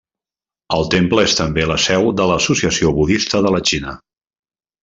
El 0.77 0.87
temple 0.93 1.25
és 1.29 1.35
també 1.41 1.67
la 1.73 1.77
seu 1.85 2.09
de 2.21 2.27
l'Associació 2.31 2.97
Budista 3.01 3.47
de 3.49 3.53
la 3.59 3.65
Xina. 3.73 3.95